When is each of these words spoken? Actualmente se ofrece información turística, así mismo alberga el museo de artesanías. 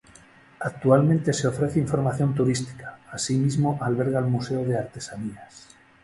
Actualmente 0.61 1.31
se 1.31 1.47
ofrece 1.47 1.77
información 1.77 2.33
turística, 2.33 2.97
así 3.11 3.35
mismo 3.37 3.77
alberga 3.83 4.17
el 4.17 4.25
museo 4.25 4.65
de 4.65 4.79
artesanías. 4.79 5.67